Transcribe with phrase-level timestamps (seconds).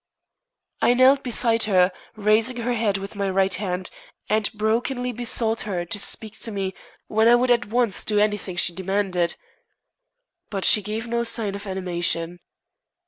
[0.81, 3.91] I knelt beside her, raising her head with my right hand,
[4.29, 6.73] and brokenly besought her to speak to me,
[7.05, 9.35] when I would at once do anything she demanded.
[10.49, 12.39] But she gave no sign of animation.